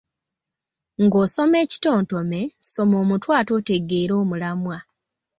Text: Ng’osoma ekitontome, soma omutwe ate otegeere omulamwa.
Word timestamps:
Ng’osoma 1.03 1.57
ekitontome, 1.65 2.41
soma 2.71 2.95
omutwe 3.03 3.33
ate 3.39 3.51
otegeere 3.59 4.13
omulamwa. 4.21 4.77